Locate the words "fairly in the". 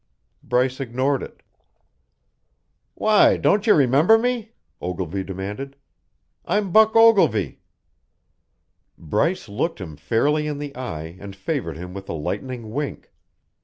9.95-10.75